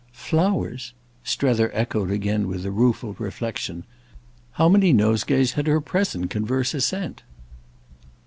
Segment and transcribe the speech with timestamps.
[0.13, 3.83] "Flowers?" Strether echoed again with a rueful reflexion.
[4.53, 7.21] How many nosegays had her present converser sent?